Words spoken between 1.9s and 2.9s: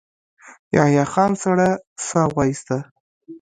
سا وايسته.